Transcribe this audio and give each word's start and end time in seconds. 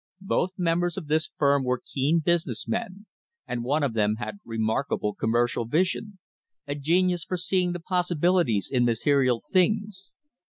Both 0.25 0.53
members 0.57 0.97
of 0.97 1.09
this 1.09 1.29
firm 1.37 1.63
were 1.63 1.79
keen 1.85 2.21
business 2.25 2.67
men, 2.67 3.05
and 3.47 3.63
one 3.63 3.83
of 3.83 3.93
them 3.93 4.15
had 4.15 4.39
remarkable 4.43 5.13
commercial 5.13 5.65
vision— 5.67 6.17
a 6.67 6.73
genius 6.73 7.23
for 7.23 7.37
seeing 7.37 7.73
the 7.73 7.79
possibilities 7.79 8.67
in 8.71 8.83
material 8.83 9.43
things. 9.51 10.09